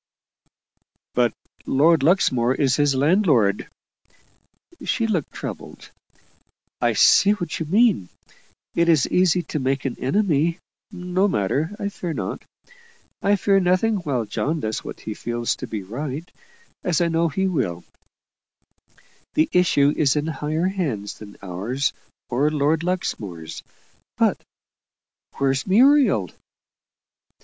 "But 1.13 1.35
Lord 1.67 2.01
Luxmore 2.01 2.55
is 2.55 2.75
his 2.77 2.95
landlord." 2.95 3.69
She 4.83 5.05
looked 5.05 5.31
troubled. 5.31 5.91
"I 6.81 6.93
see 6.93 7.33
what 7.33 7.59
you 7.59 7.67
mean. 7.67 8.09
It 8.73 8.89
is 8.89 9.07
easy 9.09 9.43
to 9.43 9.59
make 9.59 9.85
an 9.85 9.95
enemy. 9.99 10.57
No 10.89 11.27
matter 11.27 11.75
I 11.77 11.89
fear 11.89 12.13
not. 12.13 12.41
I 13.21 13.35
fear 13.35 13.59
nothing 13.59 13.97
while 13.97 14.25
John 14.25 14.59
does 14.59 14.83
what 14.83 15.01
he 15.01 15.13
feels 15.13 15.55
to 15.57 15.67
be 15.67 15.83
right 15.83 16.27
as 16.83 16.99
I 16.99 17.07
know 17.07 17.27
he 17.29 17.45
will; 17.45 17.83
the 19.35 19.49
issue 19.51 19.93
is 19.95 20.15
in 20.15 20.25
higher 20.25 20.65
hands 20.69 21.19
than 21.19 21.37
ours 21.43 21.93
or 22.27 22.49
Lord 22.49 22.81
Luxmore's. 22.81 23.61
But 24.17 24.41
where's 25.37 25.67
Muriel?" 25.67 26.31